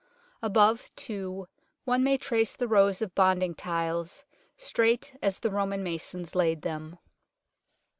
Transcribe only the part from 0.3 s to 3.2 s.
Above, too, one may trace the rows of